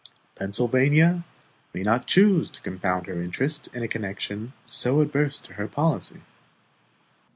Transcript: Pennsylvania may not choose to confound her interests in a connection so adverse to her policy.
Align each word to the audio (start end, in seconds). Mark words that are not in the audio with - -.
Pennsylvania 0.33 1.25
may 1.75 1.83
not 1.83 2.07
choose 2.07 2.49
to 2.49 2.61
confound 2.63 3.05
her 3.05 3.21
interests 3.21 3.67
in 3.67 3.83
a 3.83 3.87
connection 3.87 4.53
so 4.65 4.99
adverse 4.99 5.37
to 5.37 5.53
her 5.53 5.67
policy. 5.67 6.21